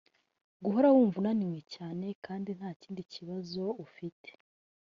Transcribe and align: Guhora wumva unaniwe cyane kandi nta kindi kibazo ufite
Guhora 0.63 0.87
wumva 0.95 1.17
unaniwe 1.21 1.59
cyane 1.75 2.07
kandi 2.25 2.49
nta 2.57 2.69
kindi 2.81 3.01
kibazo 3.13 3.63
ufite 3.85 4.29